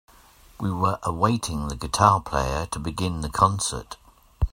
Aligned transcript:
We 0.59 0.71
were 0.71 0.97
awaiting 1.03 1.67
the 1.67 1.75
guitar 1.75 2.19
player 2.21 2.65
to 2.71 2.79
begin 2.79 3.21
the 3.21 3.29
concert. 3.29 3.97